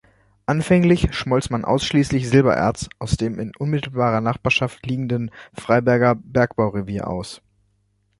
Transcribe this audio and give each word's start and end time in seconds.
Anfänglich 0.47 1.13
schmolz 1.13 1.51
man 1.51 1.63
ausschließlich 1.63 2.27
Silbererz 2.27 2.89
aus 2.97 3.17
dem 3.17 3.37
in 3.37 3.53
unmittelbarer 3.55 4.19
Nachbarschaft 4.19 4.83
liegenden 4.83 5.29
Freiberger 5.53 6.15
Bergbaurevier 6.15 7.05
aus. 7.07 7.39